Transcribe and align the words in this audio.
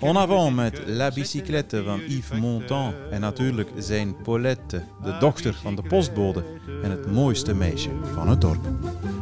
En 0.00 0.16
avant 0.16 0.54
met 0.54 0.82
La 0.86 1.10
Bicyclette 1.10 1.76
le 1.76 1.82
van 1.84 2.00
Yves 2.08 2.38
Montand 2.40 2.94
en 3.10 3.20
natuurlijk 3.20 3.70
zijn 3.78 4.16
Paulette, 4.22 4.84
de 5.02 5.16
dochter 5.20 5.54
van 5.54 5.74
de 5.74 5.82
postbode 5.82 6.44
en 6.82 6.90
het 6.90 7.12
mooiste 7.12 7.54
meisje 7.54 7.90
van 8.14 8.28
het 8.28 8.40
dorp. 8.40 8.66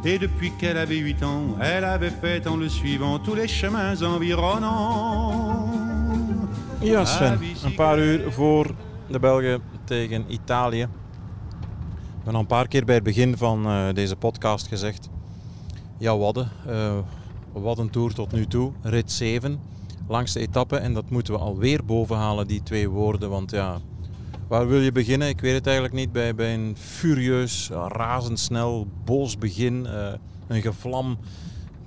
Et 0.04 0.20
depuis 0.20 0.52
qu'elle 0.58 0.78
avait 0.80 1.00
8 1.00 1.22
ans, 1.22 1.58
elle 1.58 1.86
avait 1.86 2.12
fait 2.20 2.46
en 2.46 2.58
le 2.58 2.68
suivant 2.68 3.24
tous 3.24 3.36
les 3.36 3.58
chemins 3.60 4.02
environnants. 4.02 5.70
Ja, 6.80 7.04
Sven. 7.04 7.38
Een 7.64 7.74
paar 7.74 7.98
uur 7.98 8.32
voor 8.32 8.74
de 9.10 9.18
Belgen 9.18 9.62
tegen 9.84 10.24
Italië. 10.28 10.82
Ik 10.82 12.24
ben 12.24 12.34
al 12.34 12.40
een 12.40 12.46
paar 12.46 12.68
keer 12.68 12.84
bij 12.84 12.94
het 12.94 13.04
begin 13.04 13.36
van 13.36 13.66
eh, 13.66 13.94
deze 13.94 14.16
podcast 14.16 14.66
gezegd. 14.66 15.08
Ja, 15.98 16.16
wadden. 16.18 16.50
eh 16.66 16.98
wat 17.52 17.78
een 17.78 17.90
tour 17.90 18.14
tot 18.14 18.32
nu 18.32 18.46
toe. 18.46 18.72
Rit 18.82 19.12
7. 19.12 19.58
Langste 20.08 20.40
etappe. 20.40 20.76
En 20.76 20.94
dat 20.94 21.10
moeten 21.10 21.34
we 21.34 21.40
alweer 21.40 21.84
bovenhalen, 21.84 22.46
die 22.46 22.62
twee 22.62 22.88
woorden. 22.88 23.30
Want 23.30 23.50
ja, 23.50 23.78
waar 24.48 24.68
wil 24.68 24.80
je 24.80 24.92
beginnen? 24.92 25.28
Ik 25.28 25.40
weet 25.40 25.54
het 25.54 25.66
eigenlijk 25.66 25.94
niet. 25.94 26.12
Bij, 26.12 26.34
bij 26.34 26.54
een 26.54 26.76
furieus, 26.78 27.70
razendsnel, 27.88 28.86
boos 29.04 29.38
begin. 29.38 29.86
eh, 29.86 30.12
een 30.46 30.62
gevlam. 30.62 31.18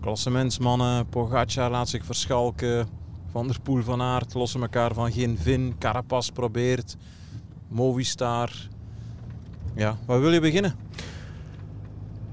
Klassementsmannen. 0.02 1.08
Pogacar 1.08 1.72
laat 1.72 1.90
zich 1.90 2.06
verschalken. 2.06 2.88
Van 3.32 3.48
der 3.48 3.62
Poel 3.62 3.84
van 3.84 4.02
Aert 4.02 4.34
lossen 4.34 4.62
elkaar 4.62 4.94
van 4.94 5.12
geen 5.12 5.38
vin. 5.38 5.76
Carapaz 5.80 6.30
probeert. 6.30 6.96
Movistar. 7.68 8.52
Ja, 9.76 9.98
waar 10.06 10.22
wil 10.22 10.32
je 10.32 10.40
beginnen? 10.40 10.76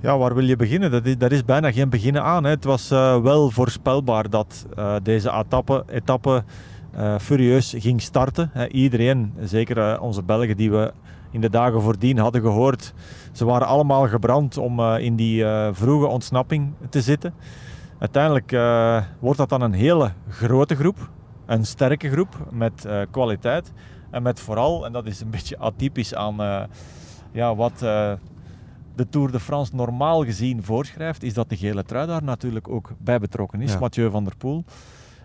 Ja, 0.06 0.18
waar 0.18 0.34
wil 0.34 0.44
je 0.44 0.56
beginnen? 0.56 0.90
Dat 0.90 1.06
is, 1.06 1.18
daar 1.18 1.32
is 1.32 1.44
bijna 1.44 1.72
geen 1.72 1.88
beginnen 1.88 2.22
aan. 2.22 2.44
Hè. 2.44 2.50
Het 2.50 2.64
was 2.64 2.90
eh, 2.90 3.20
wel 3.20 3.50
voorspelbaar 3.50 4.30
dat 4.30 4.66
eh, 4.76 4.94
deze 5.02 5.32
etappe, 5.32 5.84
etappe 5.88 6.44
eh, 6.92 7.18
furieus 7.18 7.74
ging 7.78 8.02
starten. 8.02 8.50
Hè. 8.52 8.68
Iedereen, 8.68 9.32
zeker 9.40 10.00
onze 10.00 10.22
Belgen 10.22 10.56
die 10.56 10.70
we 10.70 10.92
in 11.30 11.40
de 11.40 11.50
dagen 11.50 11.82
voordien 11.82 12.18
hadden 12.18 12.40
gehoord, 12.40 12.94
ze 13.32 13.44
waren 13.44 13.66
allemaal 13.66 14.08
gebrand 14.08 14.56
om 14.56 14.80
in 14.80 15.16
die 15.16 15.44
vroege 15.72 16.06
ontsnapping 16.06 16.72
te 16.88 17.00
zitten. 17.00 17.34
Uiteindelijk 17.98 18.50
wordt 19.18 19.38
dat 19.38 19.48
dan 19.48 19.60
een 19.60 19.72
hele 19.72 20.12
grote 20.28 20.77
groep, 20.77 21.11
een 21.46 21.64
sterke 21.64 22.11
groep 22.11 22.36
met 22.50 22.89
kwaliteit. 23.11 23.72
En 24.11 24.22
met 24.22 24.40
vooral, 24.40 24.86
en 24.86 24.92
dat 24.92 25.06
is 25.06 25.20
een 25.20 25.30
beetje 25.36 25.58
atypisch 25.58 26.14
aan 26.14 26.68
ja, 27.33 27.55
wat 27.55 27.84
de 28.96 29.08
Tour 29.08 29.30
de 29.33 29.40
France 29.40 29.74
normaal 29.74 30.24
gezien 30.24 30.62
voorschrijft, 30.62 31.23
is 31.23 31.34
dat 31.34 31.48
de 31.48 31.57
gele 31.57 31.83
trui 31.83 32.07
daar 32.07 32.23
natuurlijk 32.23 32.68
ook 32.68 32.90
bij 32.98 33.18
betrokken 33.18 33.61
is. 33.61 33.73
Ja. 33.73 33.79
Mathieu 33.79 34.11
van 34.11 34.24
der 34.24 34.36
Poel, 34.36 34.64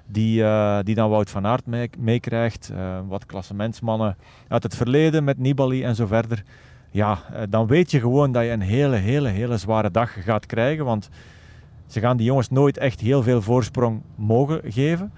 die, 0.07 0.43
eh, 0.43 0.79
die 0.83 0.95
dan 0.95 1.09
Wout 1.09 1.29
van 1.29 1.45
Aert 1.45 1.65
mee- 1.65 1.89
meekrijgt. 1.99 2.69
eh, 2.75 2.99
wat 3.07 3.25
klassementsmannen 3.25 4.17
uit 4.47 4.63
het 4.63 4.75
verleden 4.75 5.23
met 5.23 5.37
Nibali 5.37 5.83
en 5.83 5.95
zo 5.95 6.05
verder. 6.05 6.43
Ja, 6.91 7.19
eh, 7.33 7.41
dan 7.49 7.67
weet 7.67 7.91
je 7.91 7.99
gewoon 7.99 8.31
dat 8.31 8.43
je 8.43 8.49
een 8.49 8.61
hele, 8.61 8.95
hele, 8.95 9.29
hele 9.29 9.57
zware 9.57 9.91
dag 9.91 10.23
gaat 10.23 10.45
krijgen. 10.45 10.85
Want 10.85 11.09
ze 11.87 11.99
gaan 11.99 12.17
die 12.17 12.25
jongens 12.25 12.49
nooit 12.49 12.77
echt 12.77 12.99
heel 12.99 13.23
veel 13.23 13.41
voorsprong 13.41 14.01
mogen 14.15 14.61
geven. 14.63 15.11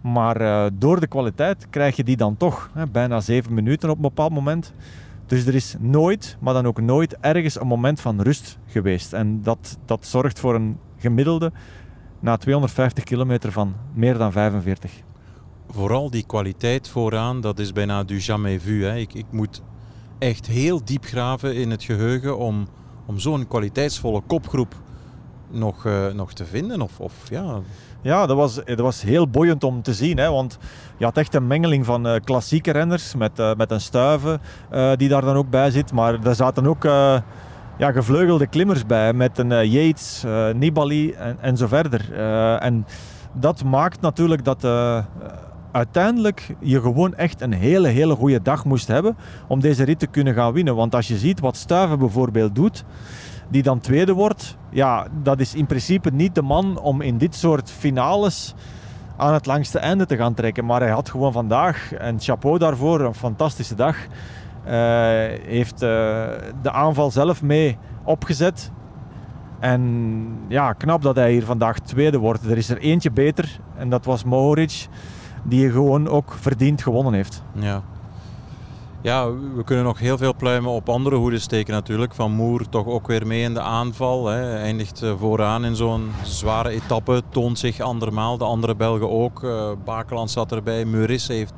Maar 0.00 0.70
door 0.78 1.00
de 1.00 1.06
kwaliteit 1.06 1.66
krijg 1.70 1.96
je 1.96 2.04
die 2.04 2.16
dan 2.16 2.36
toch. 2.36 2.70
Hè, 2.72 2.86
bijna 2.86 3.20
zeven 3.20 3.54
minuten 3.54 3.90
op 3.90 3.96
een 3.96 4.02
bepaald 4.02 4.32
moment. 4.32 4.72
Dus 5.26 5.46
er 5.46 5.54
is 5.54 5.76
nooit, 5.78 6.36
maar 6.40 6.54
dan 6.54 6.66
ook 6.66 6.80
nooit 6.80 7.16
ergens 7.20 7.60
een 7.60 7.66
moment 7.66 8.00
van 8.00 8.20
rust 8.20 8.58
geweest. 8.66 9.12
En 9.12 9.42
dat, 9.42 9.78
dat 9.84 10.06
zorgt 10.06 10.38
voor 10.40 10.54
een 10.54 10.78
gemiddelde 10.96 11.52
na 12.20 12.36
250 12.36 13.04
kilometer 13.04 13.52
van 13.52 13.74
meer 13.92 14.18
dan 14.18 14.32
45. 14.32 14.92
Vooral 15.68 16.10
die 16.10 16.26
kwaliteit 16.26 16.88
vooraan, 16.88 17.40
dat 17.40 17.58
is 17.58 17.72
bijna 17.72 18.04
du 18.04 18.18
jamais 18.18 18.62
vu. 18.62 18.84
Hè. 18.84 18.96
Ik, 18.96 19.14
ik 19.14 19.26
moet 19.30 19.62
echt 20.18 20.46
heel 20.46 20.84
diep 20.84 21.04
graven 21.04 21.54
in 21.54 21.70
het 21.70 21.82
geheugen 21.82 22.38
om, 22.38 22.66
om 23.06 23.18
zo'n 23.18 23.48
kwaliteitsvolle 23.48 24.22
kopgroep 24.26 24.74
nog, 25.50 25.86
eh, 25.86 26.12
nog 26.12 26.32
te 26.32 26.44
vinden. 26.44 26.80
Of, 26.80 27.00
of 27.00 27.30
ja, 27.30 27.60
Ja, 28.04 28.26
dat 28.26 28.36
was, 28.36 28.54
dat 28.64 28.78
was 28.78 29.02
heel 29.02 29.28
boeiend 29.28 29.64
om 29.64 29.82
te 29.82 29.94
zien. 29.94 30.18
Hè, 30.18 30.30
want 30.30 30.58
je 30.96 31.04
had 31.04 31.16
echt 31.16 31.34
een 31.34 31.46
mengeling 31.46 31.84
van 31.84 32.06
eh, 32.06 32.20
klassieke 32.24 32.70
renners 32.70 33.14
met, 33.14 33.38
eh, 33.38 33.54
met 33.56 33.70
een 33.70 33.80
stuiven 33.80 34.40
eh, 34.70 34.92
die 34.96 35.08
daar 35.08 35.20
dan 35.24 35.36
ook 35.36 35.50
bij 35.50 35.70
zit. 35.70 35.92
Maar 35.92 36.24
er 36.24 36.34
zaten 36.34 36.66
ook 36.66 36.84
eh, 36.84 37.16
ja, 37.78 37.92
gevleugelde 37.92 38.46
klimmers 38.46 38.86
bij 38.86 39.12
met 39.12 39.38
een 39.38 39.52
eh, 39.52 39.72
Yates, 39.72 40.22
eh, 40.24 40.48
Nibali 40.54 41.12
en, 41.12 41.36
en 41.40 41.56
zo 41.56 41.66
verder. 41.66 42.12
Eh, 42.12 42.64
en 42.64 42.86
dat 43.32 43.64
maakt 43.64 44.00
natuurlijk 44.00 44.44
dat 44.44 44.64
eh, 44.64 44.98
uiteindelijk 45.72 46.54
je 46.60 46.80
gewoon 46.80 47.14
echt 47.14 47.40
een 47.40 47.52
hele, 47.52 47.88
hele 47.88 48.14
goede 48.14 48.42
dag 48.42 48.64
moest 48.64 48.88
hebben 48.88 49.16
om 49.48 49.60
deze 49.60 49.84
rit 49.84 49.98
te 49.98 50.06
kunnen 50.06 50.34
gaan 50.34 50.52
winnen. 50.52 50.76
Want 50.76 50.94
als 50.94 51.08
je 51.08 51.16
ziet 51.18 51.40
wat 51.40 51.56
Stuiven 51.56 51.98
bijvoorbeeld 51.98 52.54
doet, 52.54 52.84
die 53.48 53.62
dan 53.62 53.80
tweede 53.80 54.12
wordt, 54.12 54.56
ja, 54.70 55.06
dat 55.22 55.40
is 55.40 55.54
in 55.54 55.66
principe 55.66 56.10
niet 56.10 56.34
de 56.34 56.42
man 56.42 56.78
om 56.78 57.00
in 57.00 57.18
dit 57.18 57.34
soort 57.34 57.70
finales 57.70 58.54
aan 59.16 59.32
het 59.32 59.46
langste 59.46 59.78
einde 59.78 60.06
te 60.06 60.16
gaan 60.16 60.34
trekken. 60.34 60.64
Maar 60.64 60.80
hij 60.80 60.90
had 60.90 61.10
gewoon 61.10 61.32
vandaag, 61.32 61.92
en 61.92 62.20
chapeau 62.20 62.58
daarvoor, 62.58 63.00
een 63.00 63.14
fantastische 63.14 63.74
dag. 63.74 63.96
Eh, 64.64 64.72
heeft 65.46 65.82
eh, 65.82 65.88
de 66.62 66.70
aanval 66.72 67.10
zelf 67.10 67.42
mee 67.42 67.78
opgezet. 68.04 68.70
En 69.60 70.26
ja, 70.48 70.72
knap 70.72 71.02
dat 71.02 71.16
hij 71.16 71.32
hier 71.32 71.44
vandaag 71.44 71.78
tweede 71.78 72.18
wordt. 72.18 72.44
Er 72.44 72.56
is 72.56 72.68
er 72.68 72.78
eentje 72.78 73.10
beter 73.10 73.60
en 73.76 73.88
dat 73.88 74.04
was 74.04 74.24
Mohoric, 74.24 74.88
die 75.42 75.70
gewoon 75.70 76.08
ook 76.08 76.32
verdiend 76.32 76.82
gewonnen 76.82 77.12
heeft. 77.12 77.42
Ja. 77.52 77.82
Ja, 79.04 79.32
we 79.54 79.64
kunnen 79.64 79.84
nog 79.84 79.98
heel 79.98 80.18
veel 80.18 80.34
pluimen 80.34 80.70
op 80.70 80.88
andere 80.88 81.16
hoeden 81.16 81.40
steken 81.40 81.74
natuurlijk. 81.74 82.14
Van 82.14 82.32
Moer 82.32 82.68
toch 82.68 82.86
ook 82.86 83.06
weer 83.06 83.26
mee 83.26 83.42
in 83.42 83.54
de 83.54 83.60
aanval. 83.60 84.26
Hè. 84.26 84.56
Eindigt 84.56 85.02
eh, 85.02 85.12
vooraan 85.18 85.64
in 85.64 85.76
zo'n 85.76 86.10
zware 86.22 86.68
etappe. 86.68 87.22
Toont 87.30 87.58
zich 87.58 87.80
andermaal. 87.80 88.38
De 88.38 88.44
andere 88.44 88.74
Belgen 88.74 89.10
ook. 89.10 89.44
Eh 89.44 89.70
Bakeland 89.84 90.30
zat 90.30 90.52
erbij. 90.52 90.84
Meurisse 90.84 91.32
heeft 91.32 91.52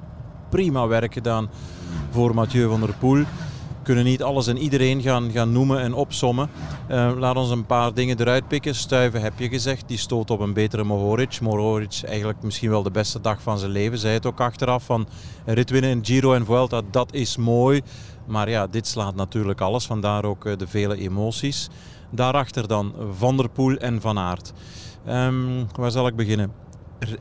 prima 0.50 0.86
werk 0.86 1.12
gedaan 1.12 1.50
voor 2.10 2.34
Mathieu 2.34 2.68
van 2.68 2.80
der 2.80 2.94
Poel. 2.98 3.24
Kunnen 3.86 4.04
niet 4.04 4.22
alles 4.22 4.46
en 4.46 4.58
iedereen 4.58 5.02
gaan, 5.02 5.30
gaan 5.30 5.52
noemen 5.52 5.80
en 5.80 5.94
opsommen. 5.94 6.50
Eh, 6.88 7.12
laat 7.16 7.36
ons 7.36 7.50
een 7.50 7.66
paar 7.66 7.94
dingen 7.94 8.20
eruit 8.20 8.48
pikken. 8.48 8.74
Stuiven 8.74 9.22
heb 9.22 9.38
je 9.38 9.48
gezegd. 9.48 9.88
Die 9.88 9.98
stoot 9.98 10.30
op 10.30 10.40
een 10.40 10.52
betere 10.52 10.84
Mohoric. 10.84 11.40
Mohoric 11.40 12.00
eigenlijk 12.04 12.42
misschien 12.42 12.70
wel 12.70 12.82
de 12.82 12.90
beste 12.90 13.20
dag 13.20 13.42
van 13.42 13.58
zijn 13.58 13.70
leven. 13.70 13.98
Zei 13.98 14.14
het 14.14 14.26
ook 14.26 14.40
achteraf 14.40 14.84
van 14.84 15.06
rit 15.44 15.70
winnen 15.70 15.90
in 15.90 16.04
Giro 16.04 16.32
en 16.32 16.44
Vuelta. 16.44 16.82
Dat 16.90 17.14
is 17.14 17.36
mooi. 17.36 17.82
Maar 18.26 18.50
ja, 18.50 18.66
dit 18.66 18.86
slaat 18.86 19.14
natuurlijk 19.14 19.60
alles. 19.60 19.86
Vandaar 19.86 20.24
ook 20.24 20.44
eh, 20.46 20.56
de 20.56 20.66
vele 20.66 20.96
emoties. 20.96 21.68
Daarachter 22.10 22.68
dan 22.68 22.94
Van 23.16 23.36
der 23.36 23.48
Poel 23.48 23.76
en 23.76 24.00
Van 24.00 24.18
Aert. 24.18 24.52
Ehm, 25.04 25.64
waar 25.74 25.90
zal 25.90 26.06
ik 26.06 26.16
beginnen? 26.16 26.52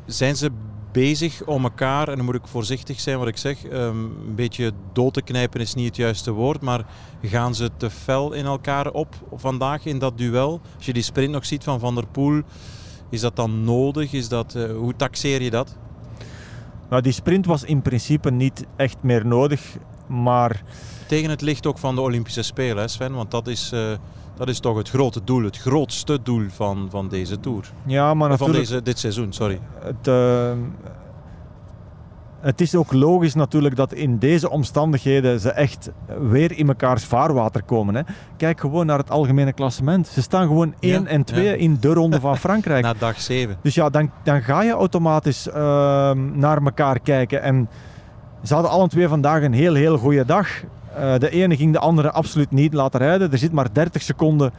Zijn 0.06 0.36
ze 0.36 0.52
bezig 0.96 1.44
om 1.46 1.64
elkaar, 1.64 2.08
en 2.08 2.16
dan 2.16 2.26
moet 2.26 2.36
ik 2.36 2.48
voorzichtig 2.48 3.00
zijn 3.00 3.18
wat 3.18 3.28
ik 3.28 3.38
zeg, 3.38 3.66
ehm, 3.66 3.98
een 4.04 4.36
beetje 4.36 4.72
dood 4.94 5.14
te 5.14 5.22
knijpen 5.22 5.62
is 5.62 5.74
niet 5.74 5.86
het 5.86 5.96
juiste 5.96 6.32
woord, 6.32 6.62
maar 6.62 6.86
gaan 7.22 7.56
ze 7.56 7.70
te 7.78 7.90
fel 7.90 8.34
in 8.34 8.46
elkaar 8.46 8.92
op 8.92 9.16
vandaag 9.36 9.86
in 9.86 10.00
dat 10.00 10.18
duel? 10.18 10.62
Als 10.76 10.86
je 10.86 10.94
die 10.94 11.04
sprint 11.04 11.32
nog 11.32 11.46
ziet 11.46 11.64
van 11.64 11.80
Van 11.80 11.96
der 11.96 12.08
Poel, 12.08 12.42
is 13.10 13.22
dat 13.22 13.36
dan 13.36 13.64
nodig? 13.64 14.14
Is 14.14 14.28
dat, 14.28 14.56
eh, 14.56 14.76
hoe 14.76 14.96
taxeer 14.96 15.42
je 15.42 15.50
dat? 15.50 15.78
Nou, 16.90 17.02
die 17.02 17.12
sprint 17.12 17.46
was 17.46 17.64
in 17.64 17.82
principe 17.82 18.32
niet 18.32 18.66
echt 18.76 18.98
meer 19.02 19.26
nodig. 19.26 19.78
Maar 20.08 20.64
Tegen 21.08 21.30
het 21.30 21.42
licht 21.42 21.66
ook 21.66 21.78
van 21.78 21.96
de 21.96 22.02
Olympische 22.02 22.42
Spelen, 22.42 22.78
hè 22.78 22.88
Sven? 22.88 23.14
Want 23.14 23.32
dat 23.32 23.48
is, 23.48 23.72
eh, 23.72 23.92
dat 24.38 24.48
is 24.48 24.60
toch 24.60 24.78
het 24.78 24.90
grote 24.90 25.24
doel, 25.24 25.44
het 25.44 25.58
grootste 25.58 26.20
doel 26.24 26.46
van, 26.50 26.88
van 26.90 27.08
deze 27.08 27.40
Tour. 27.40 27.72
ja, 27.86 28.14
maar 28.14 28.30
Van 28.30 28.48
natuurlijk... 28.48 28.70
deze, 28.70 28.82
dit 28.82 29.00
seizoen, 29.00 29.34
sorry. 29.34 29.60
Het, 29.80 30.08
eh, 30.08 30.52
het 32.46 32.62
is 32.62 32.76
ook 32.76 32.94
logisch 32.94 33.34
natuurlijk 33.34 33.76
dat 33.76 33.94
in 33.94 34.18
deze 34.18 34.50
omstandigheden 34.50 35.40
ze 35.40 35.52
echt 35.52 35.92
weer 36.30 36.58
in 36.58 36.66
mekaars 36.66 37.06
vaarwater 37.06 37.64
komen. 37.64 37.96
Hè. 37.96 38.02
Kijk 38.38 38.60
gewoon 38.60 38.86
naar 38.86 38.98
het 38.98 39.10
algemene 39.10 39.54
klassement. 39.54 40.08
Ze 40.08 40.22
staan 40.22 40.48
gewoon 40.48 40.74
1 40.80 41.02
Ja, 41.04 41.08
en 41.08 41.24
2 41.24 41.46
ja. 41.46 41.54
in 41.54 41.78
de 41.80 41.94
ronde 41.94 42.20
van 42.20 42.38
Frankrijk. 42.48 42.84
Na 42.84 42.94
dag 42.94 43.22
7. 43.22 43.58
Dus 43.62 43.76
ja, 43.76 43.90
dan, 43.90 44.12
dan 44.24 44.42
ga 44.42 44.62
je 44.62 44.72
automatisch 44.72 45.48
ehm, 45.50 46.40
naar 46.40 46.62
elkaar 46.64 47.00
kijken. 47.00 47.42
En 47.42 47.70
ze 48.44 48.54
hadden 48.54 48.72
alle 48.72 48.88
twee 48.88 49.08
vandaag 49.08 49.44
een 49.44 49.54
heel, 49.54 49.74
heel 49.74 49.98
goede 49.98 50.26
dag. 50.26 50.48
Eh, 50.96 51.18
de 51.18 51.30
ene 51.30 51.56
ging 51.56 51.74
de 51.74 51.80
andere 51.80 52.12
absoluut 52.12 52.52
niet 52.52 52.74
laten 52.74 53.00
rijden. 53.00 53.32
Er 53.32 53.38
zit 53.38 53.52
maar 53.52 53.74
30 53.74 54.02
seconden 54.02 54.52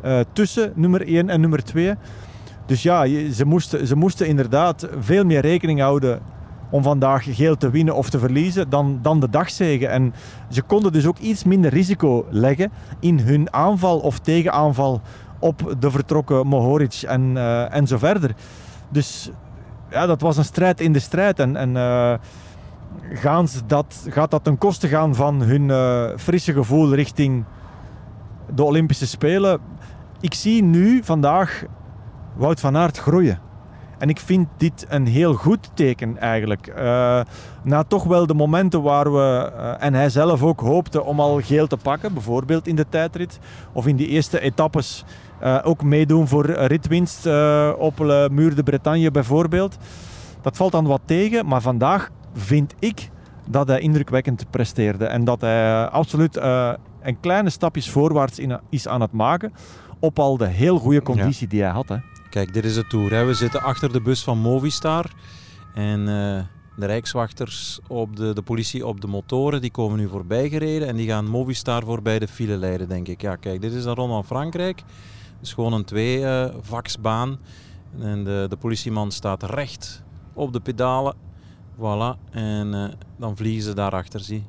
eh, 0.00 0.20
tussen 0.32 0.72
nummer 0.74 1.06
1 1.06 1.28
en 1.28 1.40
nummer 1.40 1.64
2. 1.64 1.94
Dus 2.66 2.82
ja, 2.82 3.06
ze 3.32 3.44
moesten, 3.44 3.86
ze 3.86 3.96
moesten 3.96 4.26
inderdaad 4.26 4.88
veel 5.00 5.24
meer 5.24 5.40
rekening 5.40 5.80
houden 5.80 6.20
om 6.70 6.82
vandaag 6.82 7.36
geel 7.36 7.56
te 7.56 7.70
winnen 7.70 7.94
of 7.94 8.10
te 8.10 8.18
verliezen 8.18 8.70
dan, 8.70 8.98
dan 9.02 9.20
de 9.20 9.30
dagzegen. 9.30 9.90
En 9.90 10.14
ze 10.48 10.62
konden 10.62 10.92
dus 10.92 11.06
ook 11.06 11.18
iets 11.18 11.44
minder 11.44 11.70
risico 11.70 12.26
leggen 12.30 12.72
in 13.00 13.18
hun 13.18 13.52
aanval 13.52 13.98
of 13.98 14.18
tegenaanval 14.18 15.00
op 15.38 15.74
de 15.78 15.90
vertrokken 15.90 16.46
Mohoric 16.46 17.02
en, 17.06 17.36
eh, 17.36 17.74
en 17.74 17.86
zo 17.86 17.98
verder. 17.98 18.34
Dus 18.88 19.30
ja, 19.90 20.06
dat 20.06 20.20
was 20.20 20.36
een 20.36 20.44
strijd 20.44 20.80
in 20.80 20.92
de 20.92 20.98
strijd. 20.98 21.38
En, 21.38 21.56
en 21.56 21.76
gaan 23.12 23.48
ze 23.48 23.60
dat, 23.66 24.06
gaat 24.08 24.30
dat 24.30 24.44
ten 24.44 24.58
koste 24.58 24.88
gaan 24.88 25.14
van 25.14 25.42
hun 25.42 25.70
eh, 25.70 26.04
frisse 26.16 26.52
gevoel 26.52 26.94
richting 26.94 27.44
de 28.54 28.62
Olympische 28.62 29.06
Spelen? 29.06 29.60
Ik 30.20 30.34
zie 30.34 30.62
nu 30.62 31.00
vandaag 31.04 31.64
Wout 32.34 32.60
van 32.60 32.76
Aert 32.76 32.98
groeien. 32.98 33.40
En 33.98 34.08
ik 34.08 34.20
vind 34.20 34.48
dit 34.56 34.86
een 34.88 35.06
heel 35.06 35.34
goed 35.34 35.70
teken 35.74 36.18
eigenlijk. 36.18 36.66
Eh, 36.66 37.20
na 37.62 37.82
toch 37.82 38.04
wel 38.04 38.26
de 38.26 38.34
momenten 38.34 38.82
waar 38.82 39.12
we, 39.12 39.52
eh, 39.56 39.86
en 39.86 39.94
hij 39.94 40.10
zelf 40.10 40.42
ook 40.42 40.60
hoopte 40.60 41.04
om 41.04 41.20
al 41.20 41.40
geel 41.40 41.66
te 41.66 41.76
pakken, 41.76 42.12
bijvoorbeeld 42.12 42.66
in 42.66 42.76
de 42.76 42.88
tijdrit 42.88 43.38
of 43.72 43.86
in 43.86 43.96
die 43.96 44.08
eerste 44.08 44.40
etappes 44.40 45.04
ook 45.62 45.82
meedoen 45.82 46.28
voor 46.28 46.50
ritwinst 46.50 47.26
op 47.78 47.98
Mur 48.30 48.54
de 48.54 48.62
Bretagne 48.64 49.10
bijvoorbeeld. 49.10 49.76
Dat 50.42 50.56
valt 50.56 50.72
dan 50.72 50.86
wat 50.86 51.00
tegen, 51.04 51.46
maar 51.46 51.60
vandaag 51.60 52.10
vind 52.32 52.74
ik 52.78 53.10
dat 53.48 53.68
hij 53.68 53.80
indrukwekkend 53.80 54.50
presteerde 54.50 55.04
en 55.04 55.24
dat 55.24 55.40
hij 55.40 55.84
eh, 55.84 55.92
absoluut 55.92 56.36
eh, 56.36 56.72
een 57.02 57.20
kleine 57.20 57.50
stapjes 57.50 57.90
voorwaarts 57.90 58.38
in, 58.38 58.60
is 58.70 58.88
aan 58.88 59.00
het 59.00 59.12
maken 59.12 59.52
op 59.98 60.18
al 60.18 60.36
de 60.36 60.46
heel 60.46 60.78
goede 60.78 61.02
conditie 61.02 61.48
die 61.48 61.62
hij 61.62 61.70
had. 61.70 61.88
Hè. 61.88 61.96
Kijk, 62.30 62.52
dit 62.52 62.64
is 62.64 62.74
de 62.74 62.86
Tour. 62.86 63.10
Hè. 63.10 63.24
We 63.24 63.34
zitten 63.34 63.62
achter 63.62 63.92
de 63.92 64.00
bus 64.00 64.22
van 64.22 64.38
Movistar. 64.38 65.10
En 65.74 66.00
eh, 66.00 66.42
de 66.76 66.86
rijkswachters 66.86 67.80
op 67.88 68.16
de, 68.16 68.32
de 68.32 68.42
politie 68.42 68.86
op 68.86 69.00
de 69.00 69.06
motoren, 69.06 69.60
die 69.60 69.70
komen 69.70 69.98
nu 69.98 70.08
voorbij 70.08 70.48
gereden. 70.48 70.88
En 70.88 70.96
die 70.96 71.08
gaan 71.08 71.28
Movistar 71.28 71.84
voorbij 71.84 72.18
de 72.18 72.28
file 72.28 72.56
leiden, 72.56 72.88
denk 72.88 73.08
ik. 73.08 73.20
Ja, 73.20 73.36
kijk, 73.36 73.60
dit 73.60 73.72
is 73.72 73.82
de 73.82 73.94
Ronde 73.94 74.12
van 74.12 74.24
Frankrijk. 74.24 74.78
Het 74.78 75.46
is 75.46 75.52
gewoon 75.52 75.72
een 75.72 75.84
twee-vaksbaan. 75.84 77.38
en 77.98 78.24
de, 78.24 78.46
de 78.48 78.56
politieman 78.56 79.10
staat 79.10 79.42
recht 79.42 80.02
op 80.32 80.52
de 80.52 80.60
pedalen. 80.60 81.14
Voilà. 81.76 82.30
En 82.30 82.74
eh, 82.74 82.84
dan 83.16 83.36
vliegen 83.36 83.62
ze 83.62 83.74
daarachter, 83.74 84.20
zie. 84.20 84.44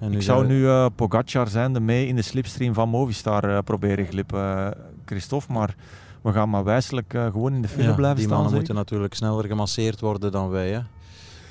En 0.00 0.12
Ik 0.12 0.22
zou 0.22 0.46
nu 0.46 0.68
eh 0.68 0.86
Pogacar 0.96 1.48
zijn, 1.48 1.72
de 1.72 1.80
mee 1.80 2.06
in 2.06 2.16
de 2.16 2.22
slipstream 2.22 2.74
van 2.74 2.88
Movistar 2.88 3.44
eh, 3.44 3.58
proberen 3.64 4.06
glippen, 4.06 4.76
Christophe. 5.04 5.52
Maar 5.52 5.74
we 6.22 6.32
gaan 6.32 6.50
maar 6.50 6.64
wijselijk 6.64 7.14
gewoon 7.30 7.54
in 7.54 7.62
de 7.62 7.68
file 7.68 7.88
Ja, 7.88 7.94
blijven 7.94 8.16
die 8.16 8.24
staan. 8.26 8.36
mannen 8.42 8.56
zeker? 8.56 8.66
moeten 8.74 8.74
natuurlijk 8.74 9.14
sneller 9.14 9.44
gemasseerd 9.44 10.00
worden 10.00 10.32
dan 10.32 10.48
wij. 10.48 10.70
Hè. 10.70 10.80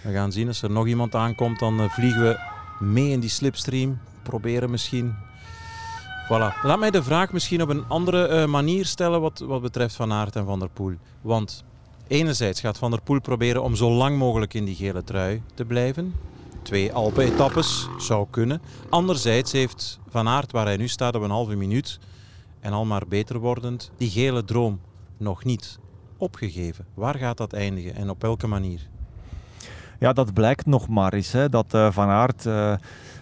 We 0.04 0.14
gaan 0.14 0.32
zien, 0.32 0.48
als 0.48 0.62
er 0.62 0.72
nog 0.72 0.88
iemand 0.88 1.16
aankomt, 1.16 1.60
dan 1.60 1.90
vliegen 1.90 2.22
we 2.22 2.38
mee 2.80 3.10
in 3.10 3.20
die 3.20 3.30
slipstream. 3.30 3.98
Proberen 4.24 4.70
misschien. 4.70 5.16
Voilà. 6.26 6.62
Laat 6.64 6.80
mij 6.80 6.92
de 6.92 7.04
vraag 7.04 7.32
misschien 7.34 7.62
op 7.62 7.70
een 7.70 7.84
andere 7.88 8.48
manier 8.48 8.86
stellen 8.86 9.22
wat, 9.22 9.40
wat 9.40 9.62
betreft 9.62 9.96
Van 9.96 10.12
Aert 10.14 10.36
en 10.36 10.46
Van 10.46 10.60
der 10.60 10.70
Poel. 10.70 10.94
Want 11.22 11.64
enerzijds 12.08 12.60
gaat 12.60 12.78
Van 12.78 12.92
der 12.92 13.02
Poel 13.02 13.22
proberen 13.22 13.64
om 13.64 13.76
zo 13.76 13.92
lang 13.92 14.18
mogelijk 14.18 14.54
in 14.54 14.66
die 14.66 14.76
gele 14.76 15.04
trui 15.04 15.42
te 15.54 15.66
blijven. 15.66 16.14
Twee 16.62 16.94
Alpen-etappes 16.94 17.88
zou 17.98 18.28
kunnen. 18.30 18.62
Anderzijds 18.90 19.52
heeft 19.52 20.00
Van 20.10 20.28
Aert, 20.28 20.52
waar 20.52 20.66
hij 20.66 20.78
nu 20.78 20.88
staat 20.88 21.16
op 21.16 21.22
een 21.22 21.30
halve 21.30 21.56
minuut, 21.56 22.00
en 22.60 22.74
al 22.74 22.86
maar 22.86 23.04
beter 23.08 23.40
wordend, 23.40 23.92
die 23.98 24.10
gele 24.10 24.44
droom 24.46 24.80
nog 25.18 25.44
niet 25.44 25.80
opgegeven. 26.18 26.86
Waar 26.94 27.16
gaat 27.16 27.38
dat 27.38 27.54
eindigen 27.54 27.96
en 27.96 28.10
op 28.10 28.22
welke 28.22 28.48
manier? 28.48 28.80
Ja, 30.00 30.14
dat 30.14 30.34
blijkt 30.34 30.66
nog 30.66 30.88
maar 30.88 31.14
eens. 31.14 31.32
Hè, 31.32 31.50
dat 31.50 31.74
eh, 31.74 31.92
Van 31.92 32.08
Aert, 32.08 32.46
eh, 32.46 32.74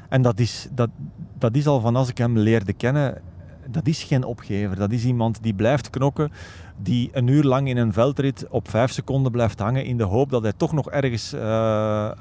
en 0.10 0.22
dat 0.22 0.40
is, 0.40 0.68
dat, 0.72 0.90
dat 1.38 1.56
is 1.56 1.68
al 1.68 1.80
van 1.80 1.96
als 1.96 2.10
ik 2.10 2.18
hem 2.18 2.38
leerde 2.38 2.74
kennen, 2.74 3.22
dat 3.68 3.88
is 3.88 4.04
geen 4.04 4.24
opgever. 4.24 4.76
Dat 4.76 4.92
is 4.92 5.06
iemand 5.06 5.44
die 5.44 5.54
blijft 5.54 5.90
knokken, 5.90 6.32
die 6.78 7.10
een 7.14 7.28
uur 7.28 7.44
lang 7.44 7.68
in 7.70 7.78
een 7.78 7.94
veldrit 7.94 8.46
op 8.50 8.70
vijf 8.70 8.92
seconden 8.92 9.32
blijft 9.32 9.60
hangen 9.60 9.86
in 9.86 9.98
de 9.98 10.04
hoop 10.04 10.30
dat 10.30 10.42
hij 10.44 10.54
toch 10.58 10.74
nog 10.74 10.90
ergens 10.90 11.34
eh, 11.34 12.12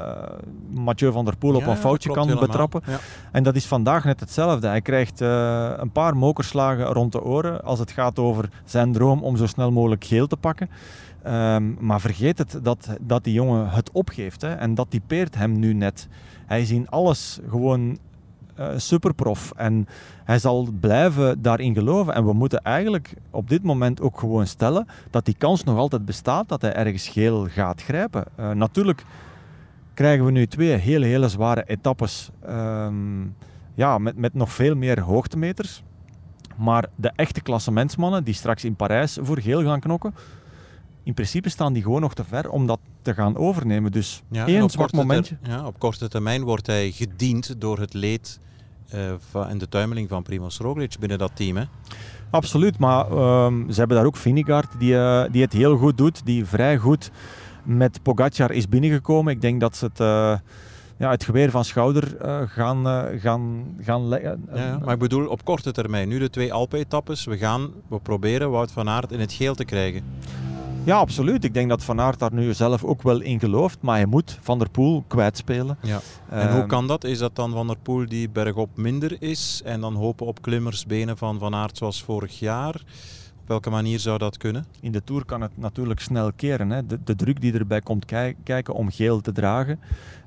Mathieu 0.71 1.13
van 1.13 1.25
der 1.25 1.37
Poel 1.37 1.55
op 1.55 1.61
Ja, 1.61 1.69
een 1.69 1.77
foutje 1.77 2.11
kan 2.13 2.27
helemaal. 2.27 2.47
betrappen. 2.47 2.83
Ja. 2.87 2.99
En 3.33 3.43
dat 3.43 3.55
is 3.55 3.67
vandaag 3.67 4.05
net 4.05 4.21
hetzelfde. 4.21 4.67
Hij 4.67 4.81
krijgt 4.81 5.21
eh, 5.21 5.73
een 5.77 5.91
paar 5.93 6.17
mokerslagen 6.17 6.85
rond 6.85 7.13
de 7.13 7.23
oren 7.23 7.65
als 7.65 7.79
het 7.79 7.91
gaat 7.91 8.19
over 8.19 8.49
zijn 8.65 8.93
droom 8.93 9.23
om 9.23 9.37
zo 9.37 9.47
snel 9.47 9.71
mogelijk 9.71 10.05
geel 10.05 10.27
te 10.27 10.37
pakken. 10.37 10.71
Ehm, 11.23 11.73
maar 11.79 12.01
vergeet 12.01 12.39
het 12.39 12.59
dat, 12.63 12.89
dat 13.01 13.25
die 13.25 13.33
jongen 13.35 13.71
het 13.71 13.91
opgeeft. 13.93 14.41
Hè, 14.43 14.53
en 14.53 14.75
dat 14.75 14.91
typeert 14.91 15.35
hem 15.35 15.59
nu 15.59 15.73
net. 15.73 16.09
Hij 16.47 16.61
is 16.61 16.71
in 16.71 16.89
alles 16.89 17.41
gewoon 17.49 17.99
eh, 18.55 18.69
superprof. 18.77 19.53
En 19.57 19.87
hij 20.25 20.39
zal 20.39 20.69
blijven 20.81 21.43
daarin 21.43 21.75
geloven. 21.75 22.15
En 22.15 22.25
we 22.25 22.33
moeten 22.33 22.63
eigenlijk 22.63 23.15
op 23.31 23.49
dit 23.49 23.63
moment 23.63 24.01
ook 24.01 24.19
gewoon 24.19 24.47
stellen 24.47 24.87
dat 25.11 25.25
die 25.25 25.35
kans 25.39 25.65
nog 25.65 25.77
altijd 25.79 26.05
bestaat 26.05 26.49
dat 26.49 26.63
hij 26.63 26.73
ergens 26.75 27.09
geel 27.09 27.47
gaat 27.49 27.83
grijpen. 27.83 28.25
Eh, 28.37 28.51
natuurlijk 28.51 29.05
krijgen 29.95 30.25
we 30.25 30.31
nu 30.31 30.47
twee 30.47 30.71
hele, 30.73 31.07
hele 31.07 31.29
zware 31.29 31.65
etappes. 31.67 32.31
ehm, 32.47 33.23
ja, 33.75 33.99
met, 33.99 34.17
met 34.17 34.35
nog 34.35 34.53
veel 34.53 34.75
meer 34.77 35.01
hoogtemeters. 35.01 35.83
Maar 36.57 36.87
de 36.97 37.13
echte 37.17 37.41
klassementsmannen 37.41 38.25
die 38.25 38.35
straks 38.35 38.65
in 38.65 38.75
Parijs 38.77 39.19
voor 39.23 39.41
geel 39.41 39.63
gaan 39.63 39.81
knokken, 39.81 40.15
in 41.03 41.15
principe 41.15 41.49
staan 41.49 41.73
die 41.73 41.83
gewoon 41.83 42.01
nog 42.01 42.15
te 42.15 42.25
ver 42.25 42.51
om 42.51 42.67
dat 42.67 42.79
te 43.03 43.15
gaan 43.15 43.37
overnemen. 43.37 43.93
Dus 43.93 44.23
Ja, 44.31 44.47
één 44.47 44.71
zwak 44.71 44.89
ter- 44.89 44.99
momentje. 44.99 45.37
ja, 45.43 45.67
op 45.67 45.79
korte 45.79 46.09
termijn 46.09 46.43
wordt 46.43 46.67
hij 46.67 46.91
gediend 46.91 47.61
door 47.61 47.79
het 47.79 47.95
leed 47.95 48.41
en 49.49 49.59
de 49.59 49.69
tuimeling 49.69 50.09
van 50.09 50.23
Primoz 50.23 50.59
Roglic 50.59 50.97
binnen 51.01 51.19
dat 51.19 51.31
team. 51.35 51.57
Hè? 51.57 51.65
Absoluut, 52.31 52.79
maar 52.79 53.11
ehm, 53.11 53.71
ze 53.71 53.79
hebben 53.79 53.97
daar 53.97 54.07
ook 54.07 54.17
Vinegaard 54.17 54.79
die, 54.79 54.97
eh, 54.97 55.25
die 55.31 55.43
het 55.43 55.53
heel 55.53 55.77
goed 55.77 55.99
doet, 55.99 56.27
die 56.27 56.45
vrij 56.45 56.79
goed 56.79 57.11
met 57.65 58.03
Pogacar 58.03 58.51
is 58.51 58.69
binnengekomen. 58.69 59.33
Ik 59.33 59.41
denk 59.41 59.61
dat 59.61 59.77
ze 59.77 59.85
het, 59.85 60.01
eh, 60.01 60.35
ja, 60.97 61.11
het 61.11 61.25
geweer 61.25 61.51
van 61.51 61.65
schouder 61.65 62.17
eh, 62.17 62.41
gaan, 62.47 62.87
eh, 62.89 63.21
gaan, 63.21 63.65
gaan 63.81 64.09
leggen. 64.09 64.49
Ja, 64.55 64.79
maar 64.85 64.95
ik 64.95 65.01
bedoel 65.01 65.27
op 65.27 65.45
korte 65.45 65.73
termijn. 65.73 66.09
Nu 66.09 66.19
de 66.19 66.31
twee 66.31 66.53
Alpe-etappes. 66.53 67.25
We 67.25 67.39
gaan, 67.39 67.71
we 67.89 67.99
proberen 67.99 68.51
Wout 68.51 68.73
van 68.73 68.89
Aert 68.89 69.13
in 69.13 69.21
het 69.21 69.33
geel 69.33 69.55
te 69.55 69.65
krijgen. 69.65 70.03
Ja, 70.85 70.97
absoluut. 70.97 71.45
Ik 71.45 71.55
denk 71.55 71.69
dat 71.69 71.85
Van 71.85 72.01
Aert 72.01 72.19
daar 72.19 72.33
nu 72.33 72.55
zelf 72.55 72.85
ook 72.85 73.03
wel 73.03 73.21
in 73.21 73.39
gelooft, 73.41 73.79
maar 73.81 73.97
hij 73.97 74.07
moet 74.07 74.39
Van 74.41 74.59
der 74.59 74.69
Poel 74.71 75.05
kwijtspelen. 75.07 75.79
Ja. 75.83 76.01
En 76.31 76.51
hoe 76.51 76.59
Ehm, 76.61 76.69
kan 76.69 76.87
dat? 76.87 77.05
Is 77.05 77.19
dat 77.19 77.37
dan 77.37 77.51
Van 77.53 77.67
der 77.67 77.77
Poel 77.83 78.07
die 78.09 78.29
bergop 78.31 78.77
minder 78.77 79.17
is 79.23 79.61
en 79.65 79.81
dan 79.81 79.95
hopen 79.95 80.27
op 80.27 80.43
klimmersbenen 80.43 81.17
van 81.17 81.39
Van 81.39 81.55
Aert 81.55 81.77
zoals 81.77 82.03
vorig 82.03 82.39
jaar? 82.39 82.83
Op 83.45 83.51
welke 83.51 83.71
manier 83.71 83.99
zou 83.99 84.19
dat 84.19 84.37
kunnen? 84.37 84.65
In 84.81 84.93
de 84.93 85.05
Tour 85.05 85.25
kan 85.25 85.41
het 85.41 85.51
natuurlijk 85.55 86.01
snel 86.01 86.33
keren. 86.33 86.71
Hè. 86.71 86.87
De, 86.87 86.99
de 87.05 87.17
druk 87.17 87.41
die 87.41 87.53
erbij 87.53 87.81
komt 87.81 88.05
kij- 88.05 88.37
kijken 88.43 88.75
om 88.75 88.91
geel 88.91 89.21
te 89.21 89.33
dragen. 89.33 89.81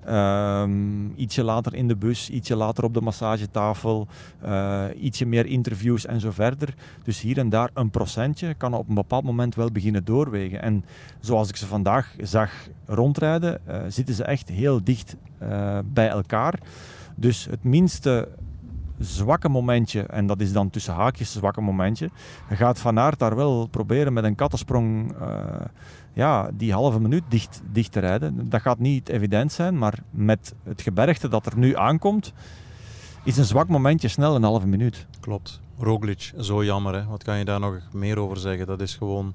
Ehm, 0.05 1.09
ietsje 1.15 1.43
later 1.43 1.73
in 1.73 1.87
de 1.87 1.95
bus, 1.95 2.29
ietsje 2.29 2.55
later 2.55 2.83
op 2.83 2.93
de 2.93 3.01
massagetafel, 3.01 4.07
eh, 4.41 4.85
ietsje 4.99 5.25
meer 5.25 5.45
interviews 5.45 6.05
en 6.05 6.19
zo 6.19 6.31
verder. 6.31 6.73
Dus 7.03 7.21
hier 7.21 7.37
en 7.37 7.49
daar 7.49 7.69
een 7.73 7.89
procentje 7.89 8.53
kan 8.53 8.73
op 8.73 8.89
een 8.89 8.95
bepaald 8.95 9.23
moment 9.23 9.55
wel 9.55 9.71
beginnen 9.71 10.05
doorwegen. 10.05 10.61
En 10.61 10.85
zoals 11.19 11.49
ik 11.49 11.55
ze 11.55 11.65
vandaag 11.67 12.15
zag 12.21 12.51
rondrijden, 12.85 13.67
eh, 13.67 13.81
zitten 13.87 14.15
ze 14.15 14.23
echt 14.23 14.49
heel 14.49 14.83
dicht 14.83 15.15
eh, 15.37 15.79
bij 15.85 16.07
elkaar. 16.09 16.59
Dus 17.15 17.45
het 17.49 17.63
minste 17.63 18.27
zwakke 18.99 19.49
momentje, 19.49 20.01
en 20.01 20.27
dat 20.27 20.41
is 20.41 20.51
dan 20.51 20.69
tussen 20.69 20.93
haakjes 20.93 21.33
een 21.33 21.39
zwakke 21.39 21.61
momentje, 21.61 22.09
gaat 22.49 22.79
Van 22.79 22.99
Aert 22.99 23.19
daar 23.19 23.35
wel 23.35 23.67
proberen 23.67 24.13
met 24.13 24.23
een 24.23 24.35
kattensprong 24.35 25.15
uh, 25.21 25.29
ja, 26.13 26.49
die 26.53 26.73
halve 26.73 26.99
minuut 26.99 27.23
dicht, 27.29 27.61
dicht 27.71 27.91
te 27.91 27.99
rijden. 27.99 28.49
Dat 28.49 28.61
gaat 28.61 28.79
niet 28.79 29.09
evident 29.09 29.51
zijn, 29.51 29.77
maar 29.77 29.99
met 30.09 30.53
het 30.63 30.81
gebergte 30.81 31.27
dat 31.27 31.45
er 31.45 31.57
nu 31.57 31.75
aankomt, 31.75 32.33
is 33.23 33.37
een 33.37 33.45
zwak 33.45 33.67
momentje 33.67 34.07
snel 34.07 34.35
een 34.35 34.43
halve 34.43 34.67
minuut. 34.67 35.05
Klopt. 35.19 35.59
Roglic, 35.79 36.33
zo 36.39 36.63
jammer. 36.63 36.93
Hè? 36.93 37.05
Wat 37.05 37.23
kan 37.23 37.37
je 37.37 37.45
daar 37.45 37.59
nog 37.59 37.79
meer 37.91 38.19
over 38.19 38.37
zeggen? 38.37 38.67
Dat 38.67 38.81
is 38.81 38.95
gewoon 38.95 39.33